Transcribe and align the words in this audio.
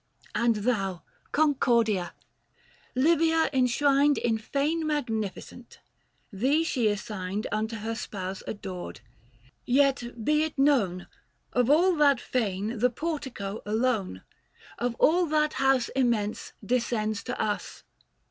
And 0.33 0.55
thou, 0.55 1.03
Concordia! 1.31 2.15
Livia 2.95 3.51
enshrined 3.53 4.17
In 4.17 4.39
fane 4.39 4.83
magnificent. 4.87 5.79
Thee 6.33 6.63
she 6.63 6.87
assigned 6.87 7.45
Unto 7.51 7.75
her 7.75 7.93
spouse 7.93 8.41
adored: 8.47 9.01
yet 9.63 10.25
be 10.25 10.41
it 10.41 10.57
known, 10.57 11.05
Of 11.53 11.69
all 11.69 11.93
that 11.97 12.19
fane 12.19 12.79
the 12.79 12.89
portico 12.89 13.61
alone, 13.63 14.23
Of 14.79 14.95
all 14.95 15.27
that 15.27 15.53
house 15.61 15.89
immense, 15.89 16.53
descends 16.65 17.21
to 17.25 17.39
us. 17.39 17.83